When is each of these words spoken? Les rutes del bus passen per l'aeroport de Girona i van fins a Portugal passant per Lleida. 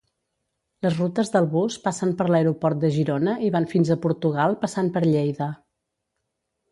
Les 0.85 0.95
rutes 0.99 1.29
del 1.33 1.49
bus 1.49 1.75
passen 1.83 2.15
per 2.21 2.25
l'aeroport 2.31 2.79
de 2.83 2.91
Girona 2.95 3.35
i 3.49 3.51
van 3.57 3.67
fins 3.75 3.91
a 3.91 3.99
Portugal 4.07 4.57
passant 4.65 4.89
per 4.97 5.05
Lleida. 5.05 5.51